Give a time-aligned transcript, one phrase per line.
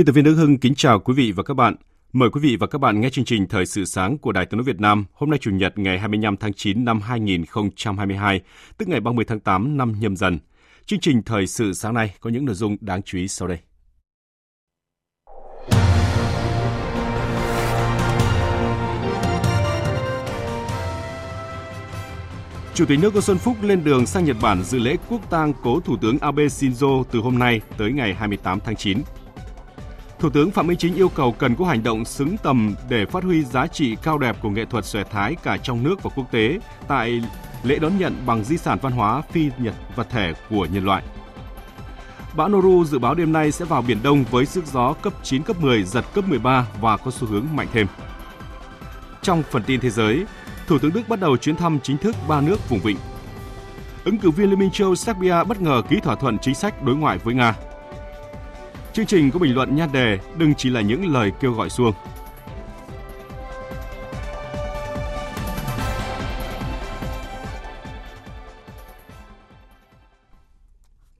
[0.00, 1.74] Biên tập viên Đức Hưng kính chào quý vị và các bạn.
[2.12, 4.58] Mời quý vị và các bạn nghe chương trình Thời sự sáng của Đài Tiếng
[4.58, 8.40] nói Việt Nam hôm nay Chủ nhật ngày 25 tháng 9 năm 2022,
[8.78, 10.38] tức ngày 30 tháng 8 năm nhâm dần.
[10.86, 13.58] Chương trình Thời sự sáng nay có những nội dung đáng chú ý sau đây.
[22.74, 25.52] Chủ tịch nước Nguyễn Xuân Phúc lên đường sang Nhật Bản dự lễ quốc tang
[25.62, 28.98] cố Thủ tướng Abe Shinzo từ hôm nay tới ngày 28 tháng 9.
[30.20, 33.24] Thủ tướng Phạm Minh Chính yêu cầu cần có hành động xứng tầm để phát
[33.24, 36.32] huy giá trị cao đẹp của nghệ thuật xòe thái cả trong nước và quốc
[36.32, 37.22] tế tại
[37.62, 41.02] lễ đón nhận bằng di sản văn hóa phi nhật vật thể của nhân loại.
[42.36, 45.42] Bão Noru dự báo đêm nay sẽ vào Biển Đông với sức gió cấp 9,
[45.42, 47.86] cấp 10, giật cấp 13 và có xu hướng mạnh thêm.
[49.22, 50.24] Trong phần tin thế giới,
[50.66, 52.96] Thủ tướng Đức bắt đầu chuyến thăm chính thức ba nước vùng vịnh.
[54.04, 56.96] Ứng cử viên Liên minh châu Serbia bất ngờ ký thỏa thuận chính sách đối
[56.96, 57.54] ngoại với Nga.
[58.92, 61.92] Chương trình có bình luận nhan đề đừng chỉ là những lời kêu gọi xuông.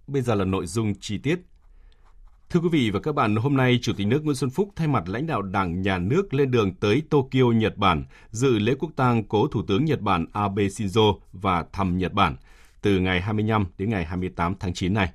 [0.07, 1.41] Bây giờ là nội dung chi tiết.
[2.51, 4.89] Thưa quý vị và các bạn, hôm nay Chủ tịch nước Nguyễn Xuân Phúc thay
[4.89, 8.91] mặt lãnh đạo Đảng, Nhà nước lên đường tới Tokyo, Nhật Bản, dự lễ quốc
[8.97, 12.37] tang cố Thủ tướng Nhật Bản Abe Shinzo và thăm Nhật Bản
[12.83, 15.13] từ ngày 25 đến ngày 28 tháng 9 này.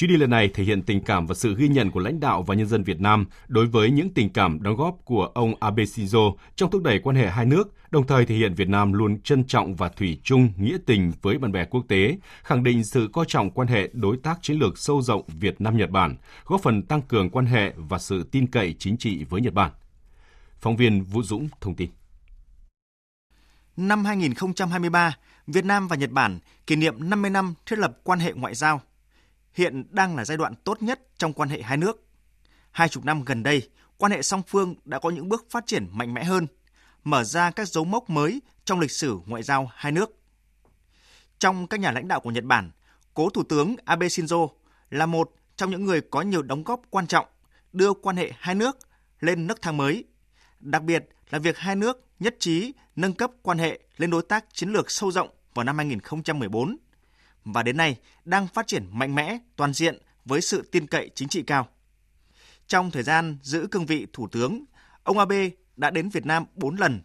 [0.00, 2.42] Chuyến đi lần này thể hiện tình cảm và sự ghi nhận của lãnh đạo
[2.42, 5.84] và nhân dân Việt Nam đối với những tình cảm đóng góp của ông Abe
[5.84, 9.20] Shinzo trong thúc đẩy quan hệ hai nước, đồng thời thể hiện Việt Nam luôn
[9.20, 13.08] trân trọng và thủy chung nghĩa tình với bạn bè quốc tế, khẳng định sự
[13.12, 16.82] coi trọng quan hệ đối tác chiến lược sâu rộng Việt Nam-Nhật Bản, góp phần
[16.82, 19.70] tăng cường quan hệ và sự tin cậy chính trị với Nhật Bản.
[20.60, 21.90] Phóng viên Vũ Dũng thông tin.
[23.76, 25.16] Năm 2023,
[25.46, 28.80] Việt Nam và Nhật Bản kỷ niệm 50 năm thiết lập quan hệ ngoại giao
[29.54, 32.04] hiện đang là giai đoạn tốt nhất trong quan hệ hai nước.
[32.70, 35.88] Hai chục năm gần đây, quan hệ song phương đã có những bước phát triển
[35.92, 36.46] mạnh mẽ hơn,
[37.04, 40.16] mở ra các dấu mốc mới trong lịch sử ngoại giao hai nước.
[41.38, 42.70] Trong các nhà lãnh đạo của Nhật Bản,
[43.14, 44.48] cố Thủ tướng Abe Shinzo
[44.90, 47.26] là một trong những người có nhiều đóng góp quan trọng
[47.72, 48.78] đưa quan hệ hai nước
[49.20, 50.04] lên nấc thang mới.
[50.60, 54.44] Đặc biệt là việc hai nước nhất trí nâng cấp quan hệ lên đối tác
[54.52, 56.76] chiến lược sâu rộng vào năm 2014
[57.44, 61.28] và đến nay đang phát triển mạnh mẽ, toàn diện với sự tin cậy chính
[61.28, 61.68] trị cao.
[62.66, 64.64] Trong thời gian giữ cương vị Thủ tướng,
[65.04, 67.02] ông Abe đã đến Việt Nam 4 lần,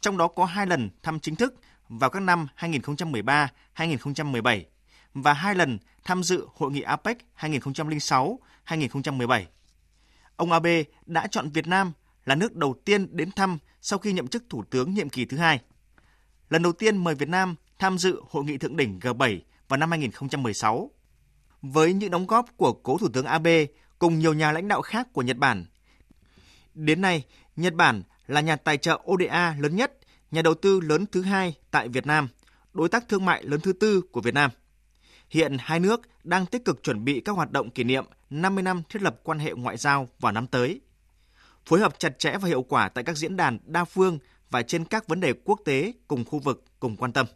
[0.00, 1.54] trong đó có 2 lần thăm chính thức
[1.88, 4.66] vào các năm 2013, 2017
[5.14, 9.46] và 2 lần tham dự hội nghị APEC 2006, 2017.
[10.36, 11.92] Ông Abe đã chọn Việt Nam
[12.24, 15.36] là nước đầu tiên đến thăm sau khi nhậm chức thủ tướng nhiệm kỳ thứ
[15.36, 15.60] hai.
[16.50, 19.90] Lần đầu tiên mời Việt Nam tham dự hội nghị thượng đỉnh G7 vào năm
[19.90, 20.90] 2016.
[21.62, 23.66] Với những đóng góp của cố Thủ tướng Abe
[23.98, 25.66] cùng nhiều nhà lãnh đạo khác của Nhật Bản.
[26.74, 27.24] Đến nay,
[27.56, 29.92] Nhật Bản là nhà tài trợ ODA lớn nhất,
[30.30, 32.28] nhà đầu tư lớn thứ hai tại Việt Nam,
[32.74, 34.50] đối tác thương mại lớn thứ tư của Việt Nam.
[35.30, 38.82] Hiện hai nước đang tích cực chuẩn bị các hoạt động kỷ niệm 50 năm
[38.88, 40.80] thiết lập quan hệ ngoại giao vào năm tới.
[41.66, 44.18] Phối hợp chặt chẽ và hiệu quả tại các diễn đàn đa phương
[44.50, 47.26] và trên các vấn đề quốc tế cùng khu vực cùng quan tâm.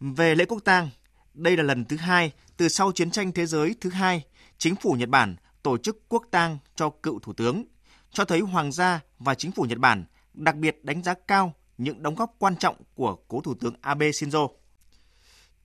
[0.00, 0.88] Về lễ quốc tang,
[1.36, 4.24] đây là lần thứ hai từ sau chiến tranh thế giới thứ hai,
[4.58, 7.64] chính phủ Nhật Bản tổ chức quốc tang cho cựu thủ tướng,
[8.12, 10.04] cho thấy hoàng gia và chính phủ Nhật Bản
[10.34, 14.10] đặc biệt đánh giá cao những đóng góp quan trọng của cố thủ tướng Abe
[14.10, 14.48] Shinzo.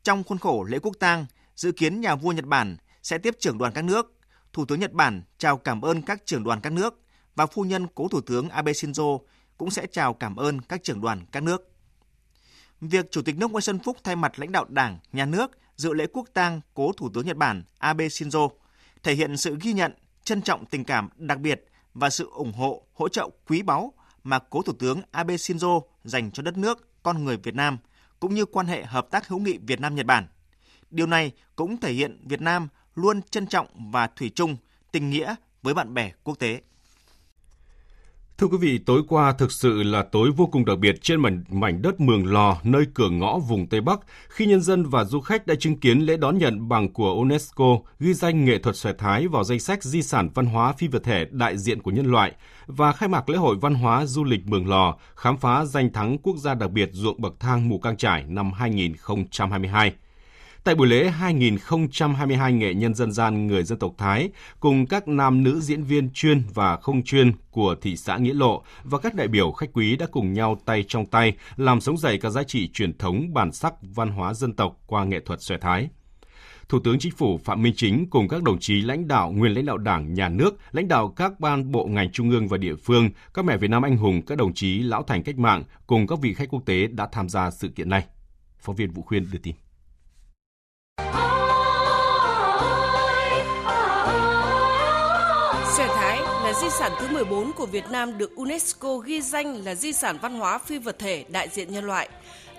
[0.03, 1.25] Trong khuôn khổ lễ quốc tang,
[1.55, 4.13] dự kiến nhà vua Nhật Bản sẽ tiếp trưởng đoàn các nước.
[4.53, 7.01] Thủ tướng Nhật Bản chào cảm ơn các trưởng đoàn các nước
[7.35, 9.19] và phu nhân cố thủ tướng Abe Shinzo
[9.57, 11.70] cũng sẽ chào cảm ơn các trưởng đoàn các nước.
[12.81, 15.93] Việc Chủ tịch nước Nguyễn Xuân Phúc thay mặt lãnh đạo Đảng, Nhà nước dự
[15.93, 18.49] lễ quốc tang cố Thủ tướng Nhật Bản Abe Shinzo
[19.03, 19.93] thể hiện sự ghi nhận,
[20.23, 23.93] trân trọng tình cảm đặc biệt và sự ủng hộ, hỗ trợ quý báu
[24.23, 27.77] mà cố Thủ tướng Abe Shinzo dành cho đất nước, con người Việt Nam,
[28.19, 30.27] cũng như quan hệ hợp tác hữu nghị Việt Nam-Nhật Bản.
[30.89, 34.57] Điều này cũng thể hiện Việt Nam luôn trân trọng và thủy chung
[34.91, 36.61] tình nghĩa với bạn bè quốc tế.
[38.41, 41.43] Thưa quý vị, tối qua thực sự là tối vô cùng đặc biệt trên mảnh,
[41.49, 43.99] mảnh đất Mường Lò, nơi cửa ngõ vùng Tây Bắc,
[44.29, 47.77] khi nhân dân và du khách đã chứng kiến lễ đón nhận bằng của UNESCO
[47.99, 51.03] ghi danh nghệ thuật xòe thái vào danh sách di sản văn hóa phi vật
[51.03, 52.31] thể đại diện của nhân loại
[52.67, 56.17] và khai mạc lễ hội văn hóa du lịch Mường Lò, khám phá danh thắng
[56.17, 59.93] quốc gia đặc biệt ruộng bậc thang Mù Căng Trải năm 2022.
[60.63, 64.29] Tại buổi lễ, 2022 nghệ nhân dân gian người dân tộc Thái
[64.59, 68.63] cùng các nam nữ diễn viên chuyên và không chuyên của thị xã Nghĩa Lộ
[68.83, 72.17] và các đại biểu khách quý đã cùng nhau tay trong tay làm sống dậy
[72.21, 75.57] các giá trị truyền thống bản sắc văn hóa dân tộc qua nghệ thuật xòe
[75.57, 75.89] Thái.
[76.69, 79.65] Thủ tướng Chính phủ Phạm Minh Chính cùng các đồng chí lãnh đạo, nguyên lãnh
[79.65, 83.09] đạo Đảng, Nhà nước, lãnh đạo các ban bộ ngành trung ương và địa phương,
[83.33, 86.19] các mẹ Việt Nam anh hùng, các đồng chí lão thành cách mạng cùng các
[86.21, 88.05] vị khách quốc tế đã tham gia sự kiện này.
[88.59, 89.55] Phóng viên Vũ Khuyên đưa tin.
[96.81, 100.57] Sản thứ 14 của Việt Nam được UNESCO ghi danh là di sản văn hóa
[100.57, 102.09] phi vật thể đại diện nhân loại.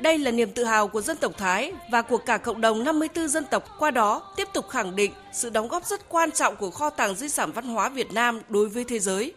[0.00, 3.28] Đây là niềm tự hào của dân tộc Thái và của cả cộng đồng 54
[3.28, 6.70] dân tộc qua đó tiếp tục khẳng định sự đóng góp rất quan trọng của
[6.70, 9.32] kho tàng di sản văn hóa Việt Nam đối với thế giới.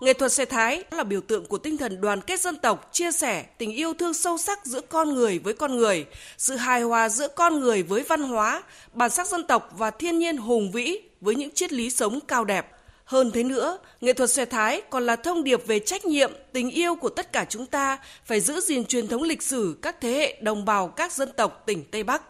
[0.00, 3.12] Nghệ thuật xe Thái là biểu tượng của tinh thần đoàn kết dân tộc, chia
[3.12, 6.06] sẻ, tình yêu thương sâu sắc giữa con người với con người,
[6.38, 8.62] sự hài hòa giữa con người với văn hóa,
[8.92, 12.44] bản sắc dân tộc và thiên nhiên hùng vĩ với những triết lý sống cao
[12.44, 12.79] đẹp.
[13.10, 16.70] Hơn thế nữa, nghệ thuật xòe thái còn là thông điệp về trách nhiệm, tình
[16.70, 20.12] yêu của tất cả chúng ta phải giữ gìn truyền thống lịch sử các thế
[20.12, 22.22] hệ đồng bào các dân tộc tỉnh Tây Bắc.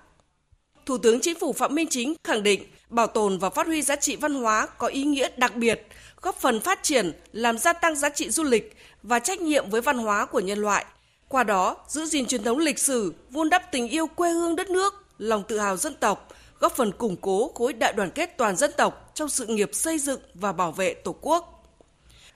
[0.87, 3.97] Thủ tướng Chính phủ Phạm Minh Chính khẳng định bảo tồn và phát huy giá
[3.97, 5.87] trị văn hóa có ý nghĩa đặc biệt,
[6.23, 9.81] góp phần phát triển, làm gia tăng giá trị du lịch và trách nhiệm với
[9.81, 10.85] văn hóa của nhân loại.
[11.29, 14.71] Qua đó, giữ gìn truyền thống lịch sử, vun đắp tình yêu quê hương đất
[14.71, 16.29] nước, lòng tự hào dân tộc–
[16.61, 19.99] góp phần củng cố khối đại đoàn kết toàn dân tộc trong sự nghiệp xây
[19.99, 21.65] dựng và bảo vệ Tổ quốc.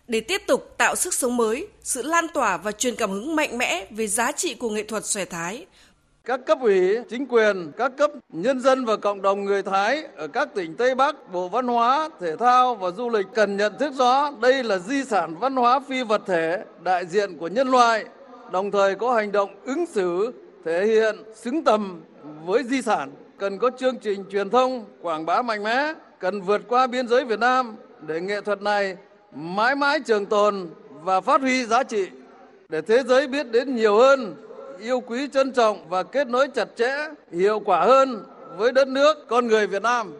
[0.09, 3.59] Để tiếp tục tạo sức sống mới, sự lan tỏa và truyền cảm hứng mạnh
[3.59, 5.67] mẽ về giá trị của nghệ thuật xòe thái,
[6.25, 10.26] các cấp ủy, chính quyền, các cấp nhân dân và cộng đồng người Thái ở
[10.26, 13.94] các tỉnh Tây Bắc, Bộ Văn hóa, Thể thao và Du lịch cần nhận thức
[13.94, 18.05] rõ đây là di sản văn hóa phi vật thể đại diện của nhân loại,
[18.53, 20.32] đồng thời có hành động ứng xử
[20.65, 22.03] thể hiện xứng tầm
[22.44, 23.11] với di sản
[23.44, 27.25] cần có chương trình truyền thông quảng bá mạnh mẽ, cần vượt qua biên giới
[27.25, 28.96] Việt Nam để nghệ thuật này
[29.35, 30.69] mãi mãi trường tồn
[31.02, 32.06] và phát huy giá trị
[32.69, 34.35] để thế giới biết đến nhiều hơn,
[34.81, 38.25] yêu quý trân trọng và kết nối chặt chẽ, hiệu quả hơn
[38.56, 40.12] với đất nước, con người Việt Nam.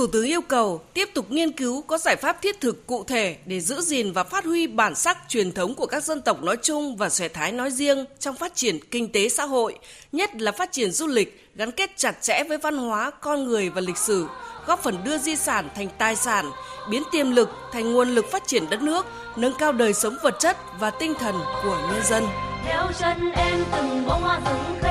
[0.00, 3.36] Thủ tướng yêu cầu tiếp tục nghiên cứu có giải pháp thiết thực cụ thể
[3.46, 6.56] để giữ gìn và phát huy bản sắc truyền thống của các dân tộc nói
[6.62, 9.78] chung và xòe thái nói riêng trong phát triển kinh tế xã hội,
[10.12, 13.70] nhất là phát triển du lịch gắn kết chặt chẽ với văn hóa, con người
[13.70, 14.26] và lịch sử,
[14.66, 16.50] góp phần đưa di sản thành tài sản,
[16.90, 19.06] biến tiềm lực thành nguồn lực phát triển đất nước,
[19.36, 22.24] nâng cao đời sống vật chất và tinh thần của nhân dân.
[22.64, 24.89] Theo chân em từng bông hoa rừng khẽ,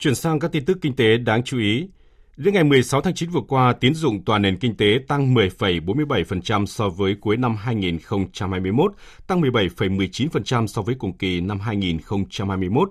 [0.00, 1.88] Chuyển sang các tin tức kinh tế đáng chú ý.
[2.36, 6.66] Đến ngày 16 tháng 9 vừa qua, tín dụng toàn nền kinh tế tăng 10,47%
[6.66, 8.92] so với cuối năm 2021,
[9.26, 12.90] tăng 17,19% so với cùng kỳ năm 2021.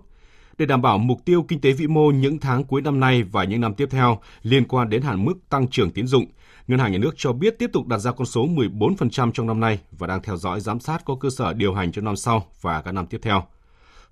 [0.57, 3.43] Để đảm bảo mục tiêu kinh tế vĩ mô những tháng cuối năm nay và
[3.43, 6.25] những năm tiếp theo liên quan đến hạn mức tăng trưởng tín dụng,
[6.67, 9.59] Ngân hàng Nhà nước cho biết tiếp tục đặt ra con số 14% trong năm
[9.59, 12.45] nay và đang theo dõi giám sát có cơ sở điều hành cho năm sau
[12.61, 13.43] và các năm tiếp theo.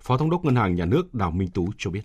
[0.00, 2.02] Phó Thống đốc Ngân hàng Nhà nước Đào Minh Tú cho biết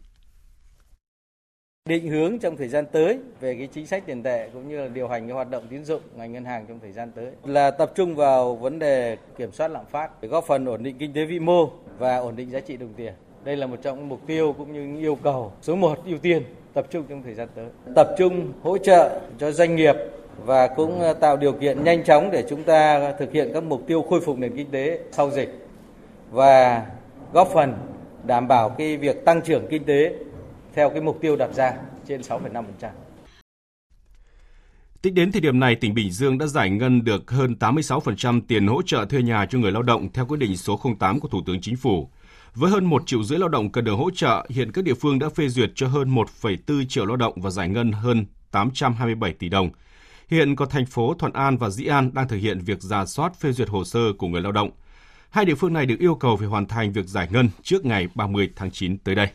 [1.90, 4.88] định hướng trong thời gian tới về cái chính sách tiền tệ cũng như là
[4.88, 7.72] điều hành cái hoạt động tín dụng ngành ngân hàng trong thời gian tới là
[7.72, 11.14] tập trung vào vấn đề kiểm soát lạm phát để góp phần ổn định kinh
[11.14, 13.14] tế vĩ mô và ổn định giá trị đồng tiền.
[13.44, 16.18] Đây là một trong những mục tiêu cũng như những yêu cầu số 1 ưu
[16.18, 17.66] tiên tập trung trong thời gian tới.
[17.96, 19.96] Tập trung hỗ trợ cho doanh nghiệp
[20.46, 23.82] và cũng ờ, tạo điều kiện nhanh chóng để chúng ta thực hiện các mục
[23.88, 25.50] tiêu khôi phục nền kinh tế sau dịch
[26.32, 26.86] và
[27.34, 27.74] góp phần
[28.24, 30.14] đảm bảo cái việc tăng trưởng kinh tế
[30.74, 31.74] theo cái mục tiêu đặt ra
[32.08, 32.64] trên 6,5%.
[35.02, 38.68] Tính đến thời điểm này, tỉnh Bình Dương đã giải ngân được hơn 86% tiền
[38.68, 41.42] hỗ trợ thuê nhà cho người lao động theo quyết định số 08 của Thủ
[41.46, 42.10] tướng Chính phủ.
[42.56, 45.20] Với hơn 1 triệu rưỡi lao động cần được hỗ trợ, hiện các địa phương
[45.20, 49.50] đã phê duyệt cho hơn 1,4 triệu lao động và giải ngân hơn 827 tỷ
[49.50, 49.70] đồng.
[50.30, 53.40] Hiện có thành phố Thuận An và Dĩ An đang thực hiện việc giả soát
[53.40, 54.70] phê duyệt hồ sơ của người lao động.
[55.30, 58.08] Hai địa phương này được yêu cầu phải hoàn thành việc giải ngân trước ngày
[58.16, 59.28] 30 tháng 9 tới đây.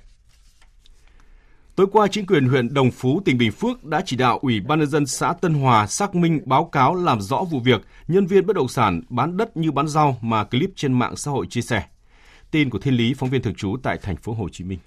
[1.79, 4.79] Tối qua, chính quyền huyện Đồng Phú, tỉnh Bình Phước đã chỉ đạo Ủy ban
[4.79, 8.47] nhân dân xã Tân Hòa xác minh báo cáo làm rõ vụ việc nhân viên
[8.47, 11.61] bất động sản bán đất như bán rau mà clip trên mạng xã hội chia
[11.61, 11.85] sẻ.
[12.51, 14.79] Tin của Thiên Lý, phóng viên thường trú tại thành phố Hồ Chí Minh.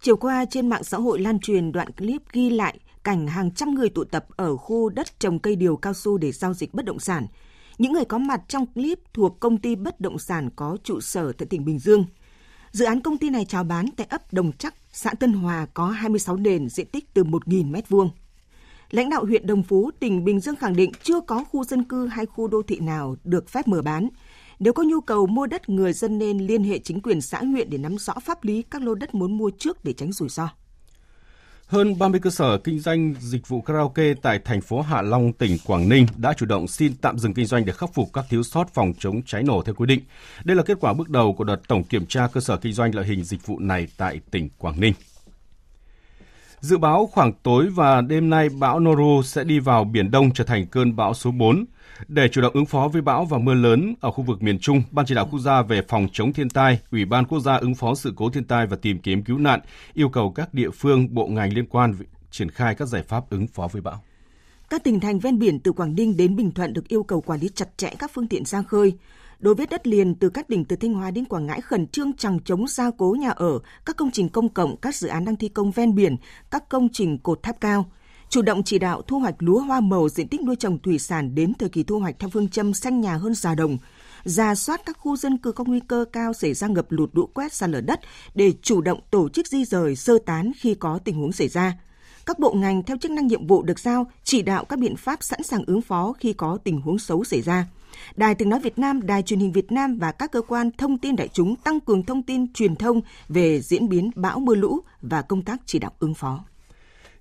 [0.00, 3.74] Chiều qua trên mạng xã hội lan truyền đoạn clip ghi lại cảnh hàng trăm
[3.74, 6.84] người tụ tập ở khu đất trồng cây điều cao su để giao dịch bất
[6.84, 7.26] động sản.
[7.78, 11.32] Những người có mặt trong clip thuộc công ty bất động sản có trụ sở
[11.32, 12.04] tại tỉnh Bình Dương.
[12.76, 15.86] Dự án công ty này chào bán tại ấp Đồng Chắc, xã Tân Hòa có
[15.86, 18.08] 26 nền diện tích từ 1.000 m2.
[18.90, 22.06] Lãnh đạo huyện Đồng Phú, tỉnh Bình Dương khẳng định chưa có khu dân cư
[22.06, 24.08] hay khu đô thị nào được phép mở bán.
[24.58, 27.70] Nếu có nhu cầu mua đất, người dân nên liên hệ chính quyền xã huyện
[27.70, 30.48] để nắm rõ pháp lý các lô đất muốn mua trước để tránh rủi ro.
[31.66, 35.56] Hơn 30 cơ sở kinh doanh dịch vụ karaoke tại thành phố Hạ Long, tỉnh
[35.66, 38.42] Quảng Ninh đã chủ động xin tạm dừng kinh doanh để khắc phục các thiếu
[38.42, 40.00] sót phòng chống cháy nổ theo quy định.
[40.44, 42.94] Đây là kết quả bước đầu của đợt tổng kiểm tra cơ sở kinh doanh
[42.94, 44.92] loại hình dịch vụ này tại tỉnh Quảng Ninh.
[46.60, 50.44] Dự báo khoảng tối và đêm nay bão Noru sẽ đi vào Biển Đông trở
[50.44, 51.64] thành cơn bão số 4.
[52.08, 54.82] Để chủ động ứng phó với bão và mưa lớn ở khu vực miền Trung,
[54.90, 57.74] Ban chỉ đạo quốc gia về phòng chống thiên tai, Ủy ban quốc gia ứng
[57.74, 59.60] phó sự cố thiên tai và tìm kiếm cứu nạn
[59.94, 61.94] yêu cầu các địa phương, bộ ngành liên quan
[62.30, 64.02] triển khai các giải pháp ứng phó với bão.
[64.70, 67.40] Các tỉnh thành ven biển từ Quảng Ninh đến Bình Thuận được yêu cầu quản
[67.40, 68.92] lý chặt chẽ các phương tiện ra khơi.
[69.38, 72.16] Đối với đất liền từ các tỉnh từ Thanh Hóa đến Quảng Ngãi khẩn trương
[72.16, 75.36] chẳng chống gia cố nhà ở, các công trình công cộng, các dự án đang
[75.36, 76.16] thi công ven biển,
[76.50, 77.90] các công trình cột tháp cao–
[78.28, 81.34] chủ động chỉ đạo thu hoạch lúa hoa màu diện tích nuôi trồng thủy sản
[81.34, 83.78] đến thời kỳ thu hoạch theo phương châm xanh nhà hơn già đồng,
[84.24, 87.26] ra soát các khu dân cư có nguy cơ cao xảy ra ngập lụt lũ
[87.34, 88.00] quét sạt lở đất
[88.34, 91.78] để chủ động tổ chức di rời sơ tán khi có tình huống xảy ra.
[92.26, 95.22] Các bộ ngành theo chức năng nhiệm vụ được giao chỉ đạo các biện pháp
[95.22, 97.66] sẵn sàng ứng phó khi có tình huống xấu xảy ra.
[98.16, 100.98] Đài Tiếng Nói Việt Nam, Đài Truyền hình Việt Nam và các cơ quan thông
[100.98, 104.80] tin đại chúng tăng cường thông tin truyền thông về diễn biến bão mưa lũ
[105.02, 106.44] và công tác chỉ đạo ứng phó.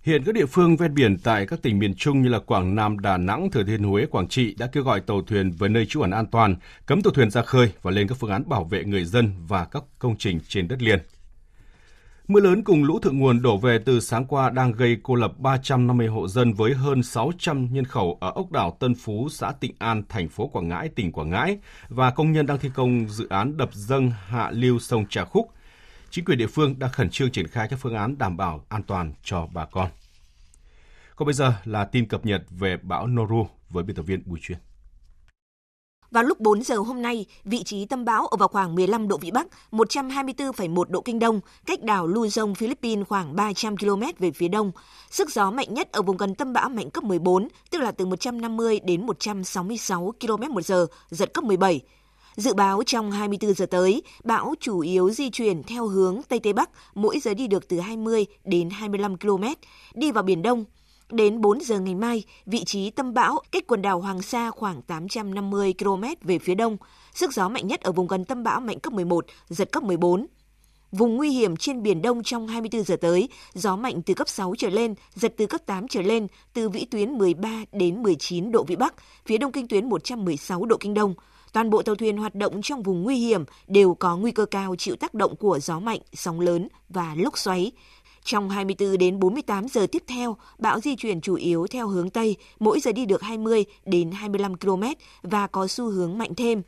[0.05, 3.00] Hiện các địa phương ven biển tại các tỉnh miền Trung như là Quảng Nam,
[3.00, 6.01] Đà Nẵng, Thừa Thiên Huế, Quảng Trị đã kêu gọi tàu thuyền về nơi trú
[6.01, 8.83] ẩn an toàn, cấm tàu thuyền ra khơi và lên các phương án bảo vệ
[8.83, 11.00] người dân và các công trình trên đất liền.
[12.27, 15.31] Mưa lớn cùng lũ thượng nguồn đổ về từ sáng qua đang gây cô lập
[15.38, 19.75] 350 hộ dân với hơn 600 nhân khẩu ở ốc đảo Tân Phú, xã Tịnh
[19.79, 21.57] An, thành phố Quảng Ngãi, tỉnh Quảng Ngãi
[21.89, 25.51] và công nhân đang thi công dự án đập dâng hạ lưu sông Trà Khúc
[26.15, 28.84] chính quyền địa phương đang khẩn trương triển khai các phương án đảm bảo an
[28.84, 29.89] toàn cho bà con.
[31.15, 34.39] Còn bây giờ là tin cập nhật về bão Noru với biên tập viên Bùi
[34.41, 34.57] Chuyên.
[36.12, 39.17] Vào lúc 4 giờ hôm nay, vị trí tâm bão ở vào khoảng 15 độ
[39.17, 44.48] Vĩ Bắc, 124,1 độ Kinh Đông, cách đảo Luzon, Philippines khoảng 300 km về phía
[44.48, 44.72] đông.
[45.10, 48.05] Sức gió mạnh nhất ở vùng gần tâm bão mạnh cấp 14, tức là từ
[48.05, 51.81] 150 đến 166 km một giờ, giật cấp 17.
[52.36, 56.54] Dự báo trong 24 giờ tới, bão chủ yếu di chuyển theo hướng Tây Tây
[56.54, 59.44] Bắc, mỗi giờ đi được từ 20 đến 25 km,
[59.94, 60.65] đi vào Biển Đông.
[61.12, 64.82] Đến 4 giờ ngày mai, vị trí tâm bão cách quần đảo Hoàng Sa khoảng
[64.82, 66.77] 850 km về phía đông.
[67.13, 70.27] Sức gió mạnh nhất ở vùng gần tâm bão mạnh cấp 11, giật cấp 14.
[70.92, 74.54] Vùng nguy hiểm trên Biển Đông trong 24 giờ tới, gió mạnh từ cấp 6
[74.58, 78.63] trở lên, giật từ cấp 8 trở lên, từ vĩ tuyến 13 đến 19 độ
[78.63, 78.94] Vĩ Bắc,
[79.25, 81.13] phía đông kinh tuyến 116 độ Kinh Đông.
[81.55, 84.75] Toàn bộ tàu thuyền hoạt động trong vùng nguy hiểm đều có nguy cơ cao
[84.75, 87.71] chịu tác động của gió mạnh, sóng lớn và lốc xoáy.
[88.24, 92.35] Trong 24 đến 48 giờ tiếp theo, bão di chuyển chủ yếu theo hướng Tây,
[92.59, 94.83] mỗi giờ đi được 20 đến 25 km
[95.21, 96.62] và có xu hướng mạnh thêm.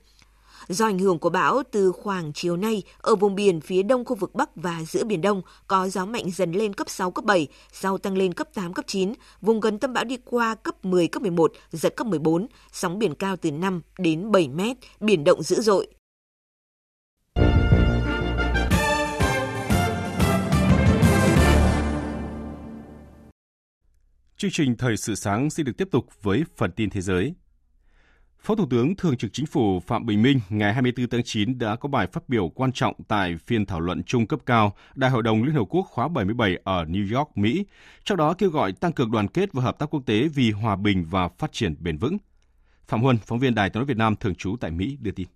[0.68, 4.16] Do ảnh hưởng của bão từ khoảng chiều nay, ở vùng biển phía đông khu
[4.16, 7.48] vực Bắc và giữa Biển Đông có gió mạnh dần lên cấp 6, cấp 7,
[7.72, 9.14] sau tăng lên cấp 8, cấp 9.
[9.42, 13.16] Vùng gần tâm bão đi qua cấp 10, cấp 11, giật cấp 14, sóng biển
[13.16, 15.88] cao từ 5 đến 7 mét, biển động dữ dội.
[24.38, 27.34] Chương trình Thời sự sáng xin được tiếp tục với phần tin thế giới.
[28.48, 31.75] Phó Thủ tướng Thường trực Chính phủ Phạm Bình Minh ngày 24 tháng 9 đã
[31.75, 35.24] có bài phát biểu quan trọng tại phiên thảo luận trung cấp cao Đại hội
[35.24, 37.66] đồng Liên Hợp Quốc khóa 77 ở New York, Mỹ,
[38.04, 40.75] trong đó kêu gọi tăng cường đoàn kết và hợp tác quốc tế vì hòa
[40.75, 42.18] bình và phát triển bền vững.
[42.88, 45.27] Phạm Huân, phóng viên Đài tiếng nói Việt Nam thường trú tại Mỹ đưa tin.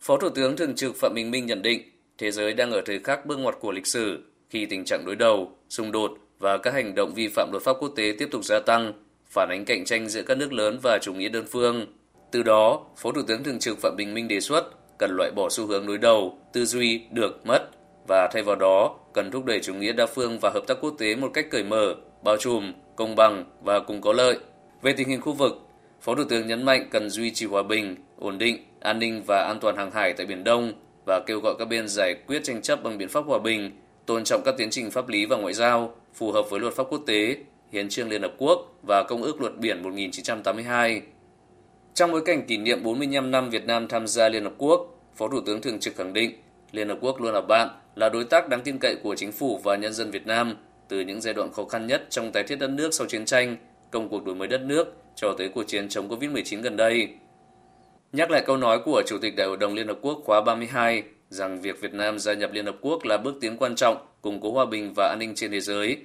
[0.00, 1.82] Phó Thủ tướng Thường trực Phạm Bình Minh nhận định,
[2.18, 5.16] thế giới đang ở thời khắc bước ngoặt của lịch sử khi tình trạng đối
[5.16, 8.44] đầu, xung đột và các hành động vi phạm luật pháp quốc tế tiếp tục
[8.44, 8.92] gia tăng
[9.30, 11.86] phản ánh cạnh tranh giữa các nước lớn và chủ nghĩa đơn phương.
[12.30, 14.64] Từ đó, Phó Thủ tướng Thường trực Phạm Bình Minh đề xuất
[14.98, 17.68] cần loại bỏ xu hướng đối đầu, tư duy được mất
[18.08, 20.94] và thay vào đó cần thúc đẩy chủ nghĩa đa phương và hợp tác quốc
[20.98, 21.94] tế một cách cởi mở,
[22.24, 24.38] bao trùm, công bằng và cùng có lợi.
[24.82, 25.58] Về tình hình khu vực,
[26.00, 29.44] Phó Thủ tướng nhấn mạnh cần duy trì hòa bình, ổn định, an ninh và
[29.44, 30.72] an toàn hàng hải tại Biển Đông
[31.06, 33.70] và kêu gọi các bên giải quyết tranh chấp bằng biện pháp hòa bình,
[34.06, 36.84] tôn trọng các tiến trình pháp lý và ngoại giao phù hợp với luật pháp
[36.90, 37.36] quốc tế,
[37.72, 41.02] hiến trương Liên Hợp Quốc và Công ước Luật Biển 1982.
[41.94, 45.28] Trong bối cảnh kỷ niệm 45 năm Việt Nam tham gia Liên Hợp Quốc, Phó
[45.28, 46.32] Thủ tướng Thường trực khẳng định
[46.72, 49.60] Liên Hợp Quốc luôn là bạn, là đối tác đáng tin cậy của chính phủ
[49.64, 50.56] và nhân dân Việt Nam
[50.88, 53.56] từ những giai đoạn khó khăn nhất trong tái thiết đất nước sau chiến tranh,
[53.90, 57.08] công cuộc đổi mới đất nước cho tới cuộc chiến chống Covid-19 gần đây.
[58.12, 61.02] Nhắc lại câu nói của Chủ tịch Đại hội đồng Liên Hợp Quốc khóa 32
[61.28, 64.40] rằng việc Việt Nam gia nhập Liên Hợp Quốc là bước tiến quan trọng củng
[64.40, 65.96] cố hòa bình và an ninh trên thế giới,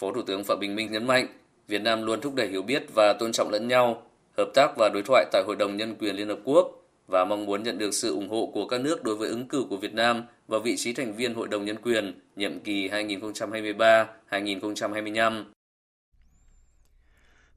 [0.00, 1.26] Phó Thủ tướng Phạm Bình Minh nhấn mạnh
[1.68, 4.02] Việt Nam luôn thúc đẩy hiểu biết và tôn trọng lẫn nhau,
[4.36, 6.66] hợp tác và đối thoại tại Hội đồng Nhân quyền Liên Hợp Quốc
[7.06, 9.64] và mong muốn nhận được sự ủng hộ của các nước đối với ứng cử
[9.70, 15.44] của Việt Nam vào vị trí thành viên Hội đồng Nhân quyền nhiệm kỳ 2023-2025.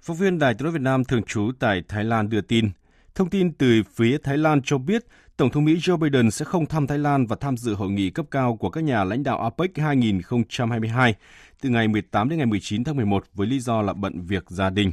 [0.02, 2.70] Phóng viên Đài tiếng nói Việt Nam thường trú tại Thái Lan đưa tin,
[3.16, 5.06] thông tin từ phía Thái Lan cho biết
[5.38, 8.10] Tổng thống Mỹ Joe Biden sẽ không thăm Thái Lan và tham dự hội nghị
[8.10, 11.16] cấp cao của các nhà lãnh đạo APEC 2022
[11.62, 14.70] từ ngày 18 đến ngày 19 tháng 11 với lý do là bận việc gia
[14.70, 14.92] đình.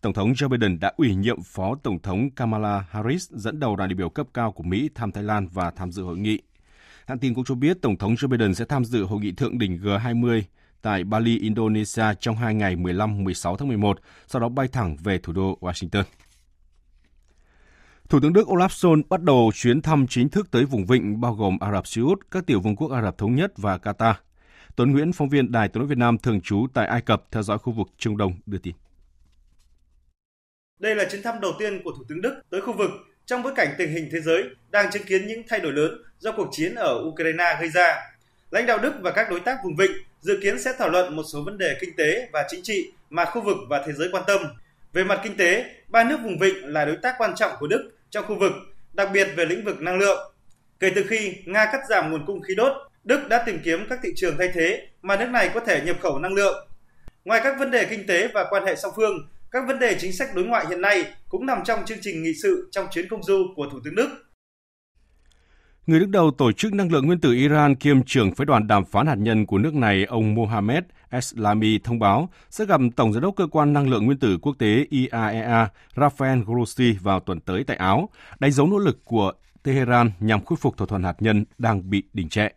[0.00, 3.90] Tổng thống Joe Biden đã ủy nhiệm Phó Tổng thống Kamala Harris dẫn đầu đoàn
[3.90, 6.42] đại biểu cấp cao của Mỹ thăm Thái Lan và tham dự hội nghị.
[7.06, 9.58] Hãng tin cũng cho biết Tổng thống Joe Biden sẽ tham dự hội nghị thượng
[9.58, 10.42] đỉnh G20
[10.82, 15.32] tại Bali, Indonesia trong hai ngày 15-16 tháng 11, sau đó bay thẳng về thủ
[15.32, 16.02] đô Washington.
[18.08, 21.34] Thủ tướng Đức Olaf Scholz bắt đầu chuyến thăm chính thức tới vùng vịnh bao
[21.34, 24.14] gồm Ả Rập Xê Út, các tiểu vương quốc Ả Rập Thống Nhất và Qatar.
[24.76, 27.42] Tuấn Nguyễn, phóng viên Đài tiếng nói Việt Nam thường trú tại Ai Cập theo
[27.42, 28.74] dõi khu vực Trung Đông đưa tin.
[30.80, 32.90] Đây là chuyến thăm đầu tiên của Thủ tướng Đức tới khu vực
[33.26, 36.32] trong bối cảnh tình hình thế giới đang chứng kiến những thay đổi lớn do
[36.32, 37.96] cuộc chiến ở Ukraine gây ra.
[38.50, 41.22] Lãnh đạo Đức và các đối tác vùng vịnh dự kiến sẽ thảo luận một
[41.32, 44.22] số vấn đề kinh tế và chính trị mà khu vực và thế giới quan
[44.26, 44.40] tâm.
[44.92, 47.90] Về mặt kinh tế, ba nước vùng vịnh là đối tác quan trọng của Đức
[48.10, 48.52] trong khu vực,
[48.92, 50.32] đặc biệt về lĩnh vực năng lượng.
[50.80, 52.72] Kể từ khi Nga cắt giảm nguồn cung khí đốt,
[53.04, 55.96] Đức đã tìm kiếm các thị trường thay thế mà nước này có thể nhập
[56.00, 56.68] khẩu năng lượng.
[57.24, 60.12] Ngoài các vấn đề kinh tế và quan hệ song phương, các vấn đề chính
[60.12, 63.22] sách đối ngoại hiện nay cũng nằm trong chương trình nghị sự trong chuyến công
[63.22, 64.08] du của Thủ tướng Đức.
[65.88, 68.84] Người đứng đầu Tổ chức Năng lượng Nguyên tử Iran kiêm trưởng phái đoàn đàm
[68.84, 73.22] phán hạt nhân của nước này, ông Mohammed Eslami thông báo sẽ gặp Tổng giám
[73.22, 77.64] đốc Cơ quan Năng lượng Nguyên tử Quốc tế IAEA Rafael Grossi vào tuần tới
[77.64, 78.08] tại Áo,
[78.38, 82.02] đánh dấu nỗ lực của Tehran nhằm khôi phục thỏa thuận hạt nhân đang bị
[82.12, 82.48] đình trệ.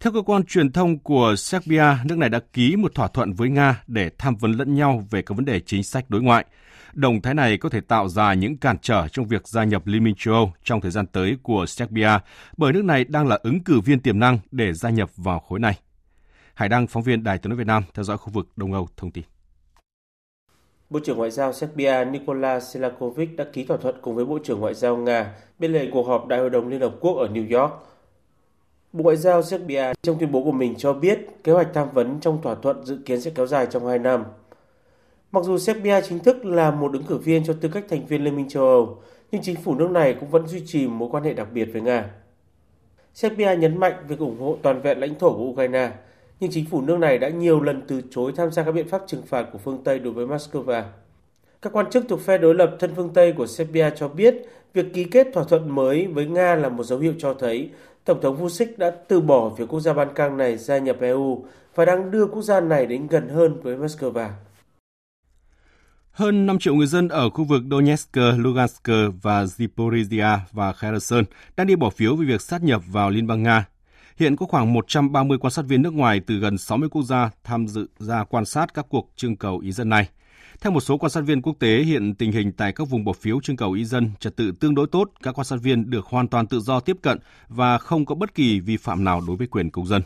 [0.00, 3.48] Theo cơ quan truyền thông của Serbia, nước này đã ký một thỏa thuận với
[3.48, 6.44] Nga để tham vấn lẫn nhau về các vấn đề chính sách đối ngoại.
[6.98, 10.04] Động thái này có thể tạo ra những cản trở trong việc gia nhập Liên
[10.04, 12.10] minh châu Âu trong thời gian tới của Serbia,
[12.56, 15.58] bởi nước này đang là ứng cử viên tiềm năng để gia nhập vào khối
[15.58, 15.78] này.
[16.54, 18.88] Hải Đăng, phóng viên Đài tiếng nói Việt Nam, theo dõi khu vực Đông Âu,
[18.96, 19.24] thông tin.
[20.90, 24.60] Bộ trưởng Ngoại giao Serbia Nikola Selakovic đã ký thỏa thuận cùng với Bộ trưởng
[24.60, 27.60] Ngoại giao Nga bên lề cuộc họp Đại hội đồng Liên Hợp Quốc ở New
[27.60, 27.72] York.
[28.92, 32.20] Bộ Ngoại giao Serbia trong tuyên bố của mình cho biết kế hoạch tham vấn
[32.20, 34.24] trong thỏa thuận dự kiến sẽ kéo dài trong 2 năm.
[35.32, 38.24] Mặc dù Serbia chính thức là một ứng cử viên cho tư cách thành viên
[38.24, 38.98] Liên minh châu Âu,
[39.32, 41.82] nhưng chính phủ nước này cũng vẫn duy trì mối quan hệ đặc biệt với
[41.82, 42.10] Nga.
[43.14, 45.90] Serbia nhấn mạnh việc ủng hộ toàn vẹn lãnh thổ của Ukraine,
[46.40, 49.02] nhưng chính phủ nước này đã nhiều lần từ chối tham gia các biện pháp
[49.06, 50.82] trừng phạt của phương Tây đối với Moscow.
[51.62, 54.34] Các quan chức thuộc phe đối lập thân phương Tây của Serbia cho biết
[54.74, 57.70] việc ký kết thỏa thuận mới với Nga là một dấu hiệu cho thấy
[58.04, 61.44] Tổng thống Vucic đã từ bỏ việc quốc gia Ban Căng này gia nhập EU
[61.74, 64.28] và đang đưa quốc gia này đến gần hơn với Moscow.
[66.18, 68.88] Hơn 5 triệu người dân ở khu vực Donetsk, Lugansk
[69.22, 71.24] và Zaporizhia và Kherson
[71.56, 73.66] đang đi bỏ phiếu về việc sát nhập vào Liên bang Nga.
[74.16, 77.68] Hiện có khoảng 130 quan sát viên nước ngoài từ gần 60 quốc gia tham
[77.68, 80.08] dự ra quan sát các cuộc trưng cầu ý dân này.
[80.60, 83.12] Theo một số quan sát viên quốc tế, hiện tình hình tại các vùng bỏ
[83.12, 86.06] phiếu trưng cầu ý dân trật tự tương đối tốt, các quan sát viên được
[86.06, 89.36] hoàn toàn tự do tiếp cận và không có bất kỳ vi phạm nào đối
[89.36, 90.02] với quyền công dân.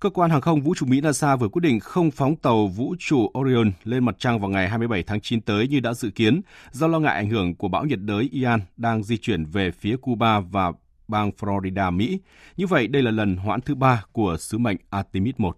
[0.00, 2.94] Cơ quan hàng không vũ trụ Mỹ NASA vừa quyết định không phóng tàu vũ
[2.98, 6.40] trụ Orion lên mặt trăng vào ngày 27 tháng 9 tới như đã dự kiến,
[6.72, 9.96] do lo ngại ảnh hưởng của bão nhiệt đới Ian đang di chuyển về phía
[9.96, 10.72] Cuba và
[11.08, 12.20] bang Florida, Mỹ.
[12.56, 15.56] Như vậy, đây là lần hoãn thứ ba của sứ mệnh Artemis 1.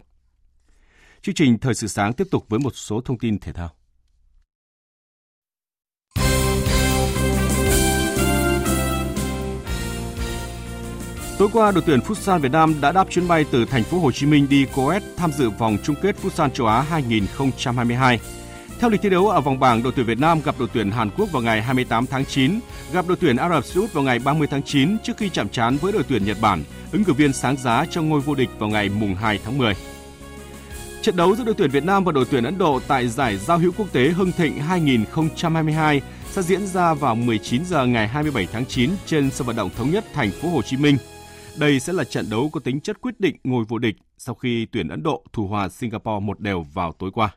[1.21, 3.78] Chương trình Thời sự sáng tiếp tục với một số thông tin thể thao.
[11.39, 14.11] Tối qua, đội tuyển Futsal Việt Nam đã đáp chuyến bay từ thành phố Hồ
[14.11, 18.19] Chí Minh đi Coes tham dự vòng chung kết Futsal châu Á 2022.
[18.79, 21.09] Theo lịch thi đấu ở vòng bảng, đội tuyển Việt Nam gặp đội tuyển Hàn
[21.17, 22.59] Quốc vào ngày 28 tháng 9,
[22.93, 25.49] gặp đội tuyển Ả Rập Xê Út vào ngày 30 tháng 9 trước khi chạm
[25.49, 28.49] trán với đội tuyển Nhật Bản, ứng cử viên sáng giá cho ngôi vô địch
[28.57, 29.75] vào ngày mùng 2 tháng 10.
[31.01, 33.57] Trận đấu giữa đội tuyển Việt Nam và đội tuyển Ấn Độ tại giải giao
[33.57, 38.65] hữu quốc tế Hưng Thịnh 2022 sẽ diễn ra vào 19 giờ ngày 27 tháng
[38.65, 40.97] 9 trên sân vận động thống nhất thành phố Hồ Chí Minh.
[41.57, 44.65] Đây sẽ là trận đấu có tính chất quyết định ngôi vô địch sau khi
[44.65, 47.29] tuyển Ấn Độ thủ hòa Singapore một đều vào tối qua.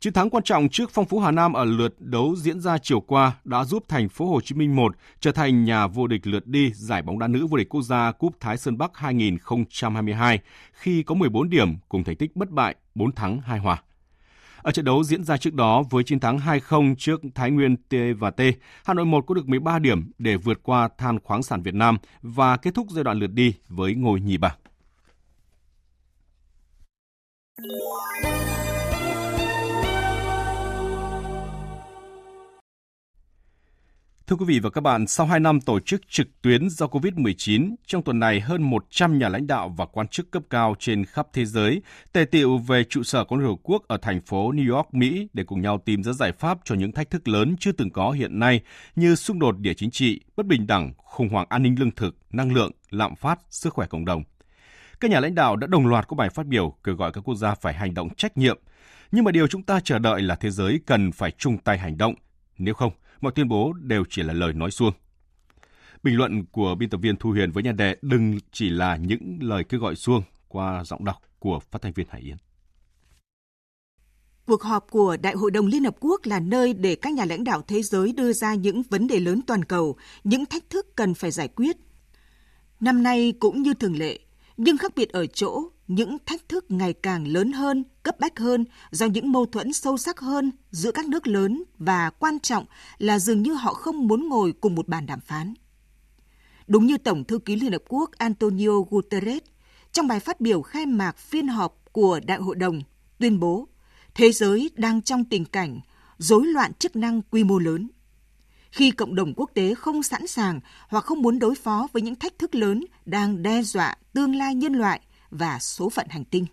[0.00, 3.00] Chiến thắng quan trọng trước Phong Phú Hà Nam ở lượt đấu diễn ra chiều
[3.00, 6.46] qua đã giúp thành phố Hồ Chí Minh 1 trở thành nhà vô địch lượt
[6.46, 10.38] đi giải bóng đá nữ vô địch quốc gia Cúp Thái Sơn Bắc 2022
[10.72, 13.82] khi có 14 điểm cùng thành tích bất bại 4 thắng 2 hòa.
[14.62, 17.94] Ở trận đấu diễn ra trước đó với chiến thắng 2-0 trước Thái Nguyên T
[18.18, 18.40] và T,
[18.84, 21.98] Hà Nội 1 có được 13 điểm để vượt qua Than khoáng sản Việt Nam
[22.22, 24.56] và kết thúc giai đoạn lượt đi với ngôi nhì bảng.
[34.30, 37.74] Thưa quý vị và các bạn, sau 2 năm tổ chức trực tuyến do COVID-19,
[37.86, 41.26] trong tuần này hơn 100 nhà lãnh đạo và quan chức cấp cao trên khắp
[41.32, 44.74] thế giới tề tiệu về trụ sở của Liên Hợp Quốc ở thành phố New
[44.76, 47.72] York, Mỹ để cùng nhau tìm ra giải pháp cho những thách thức lớn chưa
[47.72, 48.60] từng có hiện nay
[48.96, 52.16] như xung đột địa chính trị, bất bình đẳng, khủng hoảng an ninh lương thực,
[52.30, 54.22] năng lượng, lạm phát, sức khỏe cộng đồng.
[55.00, 57.34] Các nhà lãnh đạo đã đồng loạt có bài phát biểu kêu gọi các quốc
[57.34, 58.58] gia phải hành động trách nhiệm.
[59.12, 61.98] Nhưng mà điều chúng ta chờ đợi là thế giới cần phải chung tay hành
[61.98, 62.14] động.
[62.60, 64.92] Nếu không, mọi tuyên bố đều chỉ là lời nói suông.
[66.02, 69.38] Bình luận của biên tập viên Thu Huyền với nhan đề đừng chỉ là những
[69.40, 72.36] lời kêu gọi suông qua giọng đọc của phát thanh viên Hải Yến.
[74.46, 77.44] Cuộc họp của Đại hội đồng Liên Hợp Quốc là nơi để các nhà lãnh
[77.44, 81.14] đạo thế giới đưa ra những vấn đề lớn toàn cầu, những thách thức cần
[81.14, 81.76] phải giải quyết.
[82.80, 84.18] Năm nay cũng như thường lệ,
[84.56, 88.64] nhưng khác biệt ở chỗ những thách thức ngày càng lớn hơn, cấp bách hơn
[88.90, 92.64] do những mâu thuẫn sâu sắc hơn giữa các nước lớn và quan trọng
[92.98, 95.54] là dường như họ không muốn ngồi cùng một bàn đàm phán.
[96.66, 99.42] Đúng như Tổng thư ký Liên Hợp Quốc Antonio Guterres
[99.92, 102.82] trong bài phát biểu khai mạc phiên họp của Đại hội đồng
[103.18, 103.68] tuyên bố
[104.14, 105.80] thế giới đang trong tình cảnh
[106.18, 107.90] rối loạn chức năng quy mô lớn
[108.70, 112.14] khi cộng đồng quốc tế không sẵn sàng hoặc không muốn đối phó với những
[112.14, 116.46] thách thức lớn đang đe dọa tương lai nhân loại và số phận hành tinh.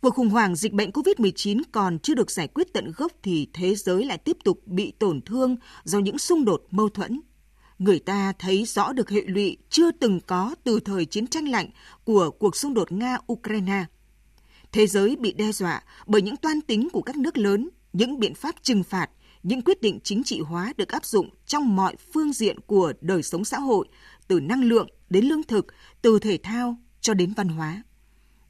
[0.00, 3.74] Cuộc khủng hoảng dịch bệnh COVID-19 còn chưa được giải quyết tận gốc thì thế
[3.74, 7.20] giới lại tiếp tục bị tổn thương do những xung đột mâu thuẫn.
[7.78, 11.70] Người ta thấy rõ được hệ lụy chưa từng có từ thời chiến tranh lạnh
[12.04, 13.84] của cuộc xung đột Nga-Ukraine.
[14.72, 18.34] Thế giới bị đe dọa bởi những toan tính của các nước lớn, những biện
[18.34, 19.10] pháp trừng phạt
[19.46, 23.22] những quyết định chính trị hóa được áp dụng trong mọi phương diện của đời
[23.22, 23.88] sống xã hội,
[24.28, 25.66] từ năng lượng đến lương thực,
[26.02, 27.82] từ thể thao cho đến văn hóa.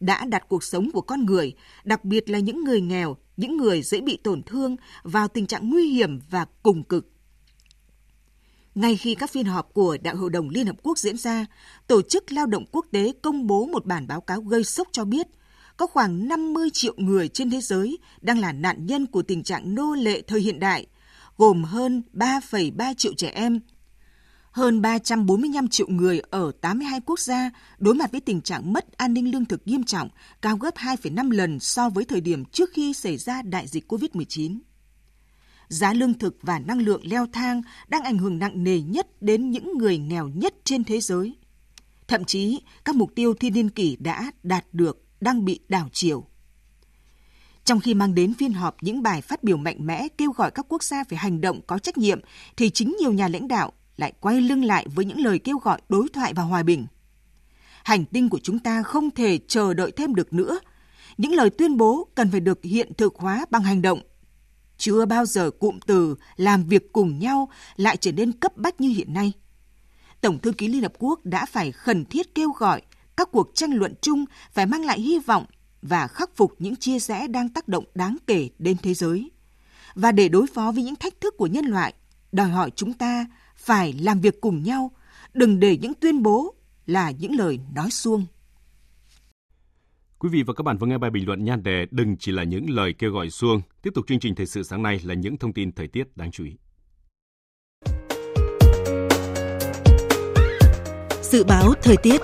[0.00, 3.82] Đã đặt cuộc sống của con người, đặc biệt là những người nghèo, những người
[3.82, 7.10] dễ bị tổn thương vào tình trạng nguy hiểm và cùng cực.
[8.74, 11.46] Ngay khi các phiên họp của Đại hội đồng Liên Hợp Quốc diễn ra,
[11.86, 15.04] Tổ chức Lao động Quốc tế công bố một bản báo cáo gây sốc cho
[15.04, 15.26] biết–
[15.76, 19.74] có khoảng 50 triệu người trên thế giới đang là nạn nhân của tình trạng
[19.74, 20.86] nô lệ thời hiện đại,
[21.36, 23.60] gồm hơn 3,3 triệu trẻ em,
[24.56, 29.14] hơn 345 triệu người ở 82 quốc gia đối mặt với tình trạng mất an
[29.14, 30.08] ninh lương thực nghiêm trọng,
[30.42, 34.58] cao gấp 2,5 lần so với thời điểm trước khi xảy ra đại dịch COVID-19.
[35.68, 39.50] Giá lương thực và năng lượng leo thang đang ảnh hưởng nặng nề nhất đến
[39.50, 41.36] những người nghèo nhất trên thế giới.
[42.08, 46.26] Thậm chí, các mục tiêu thiên niên kỷ đã đạt được đang bị đảo chiều.
[47.64, 50.66] Trong khi mang đến phiên họp những bài phát biểu mạnh mẽ kêu gọi các
[50.68, 52.20] quốc gia phải hành động có trách nhiệm,
[52.56, 55.80] thì chính nhiều nhà lãnh đạo lại quay lưng lại với những lời kêu gọi
[55.88, 56.86] đối thoại và hòa bình.
[57.84, 60.58] Hành tinh của chúng ta không thể chờ đợi thêm được nữa.
[61.16, 64.00] Những lời tuyên bố cần phải được hiện thực hóa bằng hành động.
[64.78, 68.88] Chưa bao giờ cụm từ làm việc cùng nhau lại trở nên cấp bách như
[68.88, 69.32] hiện nay.
[70.20, 72.82] Tổng thư ký Liên Hợp Quốc đã phải khẩn thiết kêu gọi
[73.16, 75.44] các cuộc tranh luận chung phải mang lại hy vọng
[75.82, 79.30] và khắc phục những chia rẽ đang tác động đáng kể đến thế giới.
[79.94, 81.94] Và để đối phó với những thách thức của nhân loại,
[82.32, 83.26] đòi hỏi chúng ta
[83.66, 84.90] phải làm việc cùng nhau,
[85.34, 86.54] đừng để những tuyên bố
[86.86, 88.26] là những lời nói suông.
[90.18, 92.44] Quý vị và các bạn vừa nghe bài bình luận nhan đề Đừng chỉ là
[92.44, 93.60] những lời kêu gọi xuông.
[93.82, 96.30] Tiếp tục chương trình thời sự sáng nay là những thông tin thời tiết đáng
[96.30, 96.52] chú ý.
[101.22, 102.20] Dự báo thời tiết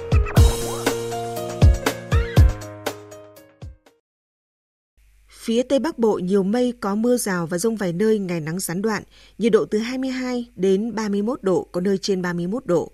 [5.44, 8.60] Phía Tây Bắc Bộ nhiều mây có mưa rào và rông vài nơi, ngày nắng
[8.60, 9.02] gián đoạn,
[9.38, 12.92] nhiệt độ từ 22 đến 31 độ, có nơi trên 31 độ.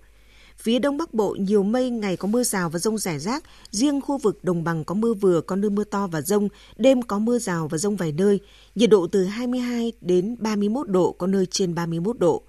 [0.57, 4.01] Phía Đông Bắc Bộ nhiều mây, ngày có mưa rào và rông rải rác, riêng
[4.01, 7.19] khu vực đồng bằng có mưa vừa, có nơi mưa to và rông, đêm có
[7.19, 8.39] mưa rào và rông vài nơi,
[8.75, 12.43] nhiệt độ từ 22 đến 31 độ, có nơi trên 31 độ.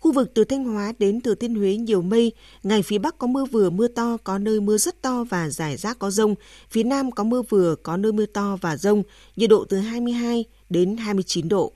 [0.00, 2.32] Khu vực từ Thanh Hóa đến Thừa Thiên Huế nhiều mây,
[2.62, 5.76] ngày phía Bắc có mưa vừa mưa to, có nơi mưa rất to và rải
[5.76, 6.34] rác có rông.
[6.70, 9.02] Phía Nam có mưa vừa, có nơi mưa to và rông,
[9.36, 11.72] nhiệt độ từ 22 đến 29 độ.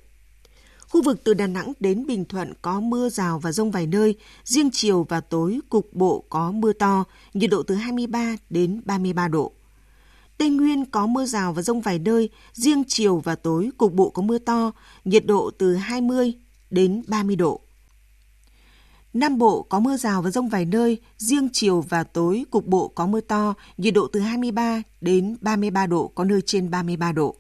[0.89, 4.15] Khu vực từ Đà Nẵng đến Bình Thuận có mưa rào và rông vài nơi,
[4.45, 9.29] riêng chiều và tối cục bộ có mưa to, nhiệt độ từ 23 đến 33
[9.29, 9.53] độ.
[10.39, 14.11] Tây Nguyên có mưa rào và rông vài nơi, riêng chiều và tối cục bộ
[14.11, 14.73] có mưa to,
[15.05, 16.33] nhiệt độ từ 20
[16.71, 17.64] đến 30 độ.
[19.15, 22.89] Nam Bộ có mưa rào và rông vài nơi, riêng chiều và tối cục bộ
[22.89, 27.37] có mưa to, nhiệt độ từ 23 đến 33 độ, có nơi trên 33 độ.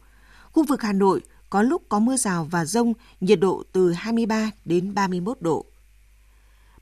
[0.53, 4.51] Khu vực Hà Nội có lúc có mưa rào và rông, nhiệt độ từ 23
[4.65, 5.65] đến 31 độ.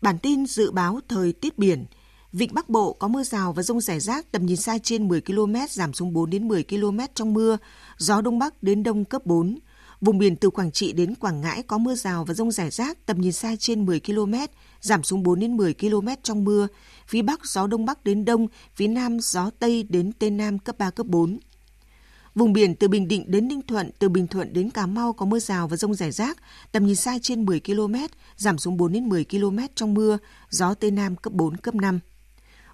[0.03, 1.87] Bản tin dự báo thời tiết biển,
[2.33, 5.21] Vịnh Bắc Bộ có mưa rào và rông rải rác, tầm nhìn xa trên 10
[5.21, 7.59] km, giảm xuống 4 đến 10 km trong mưa,
[7.99, 9.59] gió Đông Bắc đến Đông cấp 4.
[10.03, 13.07] Vùng biển từ Quảng Trị đến Quảng Ngãi có mưa rào và rông rải rác,
[13.07, 14.35] tầm nhìn xa trên 10 km,
[14.81, 16.69] giảm xuống 4 đến 10 km trong mưa.
[17.07, 20.79] Phía Bắc gió Đông Bắc đến Đông, phía Nam gió Tây đến Tây Nam cấp
[20.79, 21.39] 3, cấp 4.
[22.35, 25.27] Vùng biển từ Bình Định đến Ninh Thuận, từ Bình Thuận đến Cà Mau có
[25.27, 26.39] mưa rào và rông rải rác,
[26.73, 27.95] tầm nhìn xa trên 10 km,
[28.37, 30.19] giảm xuống 4 đến 10 km trong mưa,
[30.51, 32.01] gió Tây Nam cấp 4, cấp 5.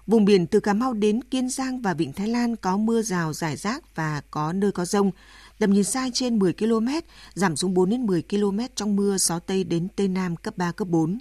[0.09, 3.33] Vùng biển từ Cà Mau đến Kiên Giang và Vịnh Thái Lan có mưa rào
[3.33, 5.11] rải rác và có nơi có rông.
[5.59, 6.87] Tầm nhìn xa trên 10 km,
[7.33, 10.71] giảm xuống 4 đến 10 km trong mưa, gió Tây đến Tây Nam cấp 3,
[10.71, 11.19] cấp 4.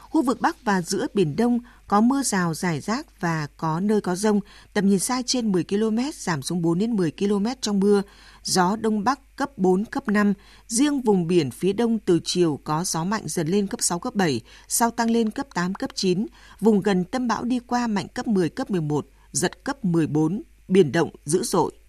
[0.00, 1.58] Khu vực Bắc và giữa Biển Đông
[1.88, 4.40] có mưa rào rải rác và có nơi có rông,
[4.72, 8.02] tầm nhìn xa trên 10 km, giảm xuống 4 đến 10 km trong mưa,
[8.42, 10.32] gió Đông Bắc cấp 4, cấp 5.
[10.66, 14.14] Riêng vùng biển phía Đông từ chiều có gió mạnh dần lên cấp 6, cấp
[14.14, 16.26] 7, sau tăng lên cấp 8, cấp 9.
[16.60, 20.92] Vùng gần tâm bão đi qua mạnh cấp 10, cấp 11, giật cấp 14, biển
[20.92, 21.79] động dữ dội.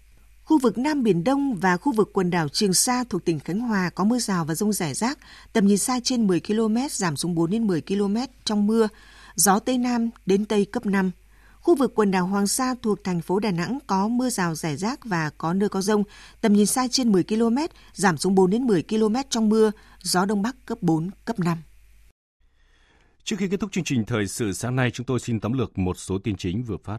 [0.44, 3.60] Khu vực Nam Biển Đông và khu vực quần đảo Trường Sa thuộc tỉnh Khánh
[3.60, 5.18] Hòa có mưa rào và rông rải rác,
[5.52, 8.88] tầm nhìn xa trên 10 km, giảm xuống 4 đến 10 km trong mưa,
[9.34, 11.10] gió Tây Nam đến Tây cấp 5.
[11.60, 14.76] Khu vực quần đảo Hoàng Sa thuộc thành phố Đà Nẵng có mưa rào rải
[14.76, 16.04] rác và có nơi có rông,
[16.40, 17.56] tầm nhìn xa trên 10 km,
[17.94, 19.70] giảm xuống 4 đến 10 km trong mưa,
[20.02, 21.58] gió Đông Bắc cấp 4, cấp 5.
[23.24, 25.78] Trước khi kết thúc chương trình thời sự sáng nay, chúng tôi xin tóm lược
[25.78, 26.98] một số tin chính vừa phát.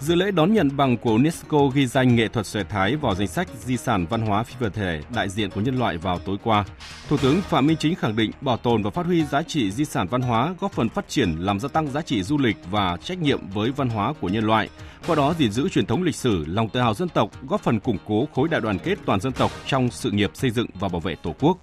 [0.00, 3.26] Dự lễ đón nhận bằng của UNESCO ghi danh nghệ thuật xòe thái vào danh
[3.28, 6.36] sách di sản văn hóa phi vật thể đại diện của nhân loại vào tối
[6.42, 6.64] qua.
[7.08, 9.84] Thủ tướng Phạm Minh Chính khẳng định bảo tồn và phát huy giá trị di
[9.84, 12.96] sản văn hóa góp phần phát triển làm gia tăng giá trị du lịch và
[13.04, 14.68] trách nhiệm với văn hóa của nhân loại,
[15.06, 17.80] qua đó gìn giữ truyền thống lịch sử, lòng tự hào dân tộc, góp phần
[17.80, 20.88] củng cố khối đại đoàn kết toàn dân tộc trong sự nghiệp xây dựng và
[20.88, 21.58] bảo vệ Tổ quốc.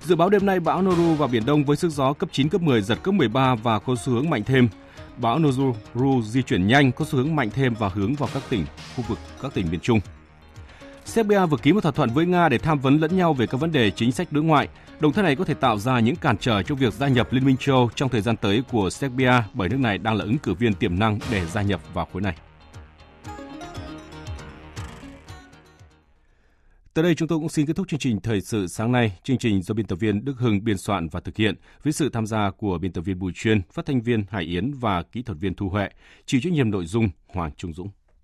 [0.00, 2.62] Dự báo đêm nay bão Noru vào biển Đông với sức gió cấp 9 cấp
[2.62, 4.68] 10 giật cấp 13 và có xu hướng mạnh thêm
[5.20, 8.64] bão Noru di chuyển nhanh có xu hướng mạnh thêm và hướng vào các tỉnh,
[8.96, 10.00] khu vực, các tỉnh miền Trung.
[11.04, 13.60] Serbia vừa ký một thỏa thuận với Nga để tham vấn lẫn nhau về các
[13.60, 14.68] vấn đề chính sách đối ngoại.
[15.00, 17.44] Động thái này có thể tạo ra những cản trở cho việc gia nhập Liên
[17.44, 20.54] minh châu trong thời gian tới của Serbia bởi nước này đang là ứng cử
[20.54, 22.34] viên tiềm năng để gia nhập vào khối này.
[26.98, 29.18] Tới đây chúng tôi cũng xin kết thúc chương trình Thời sự sáng nay.
[29.22, 32.08] Chương trình do biên tập viên Đức Hưng biên soạn và thực hiện với sự
[32.08, 35.22] tham gia của biên tập viên Bùi Chuyên, phát thanh viên Hải Yến và kỹ
[35.22, 35.88] thuật viên Thu Huệ,
[36.26, 37.88] chịu trách nhiệm nội dung Hoàng Trung Dũng.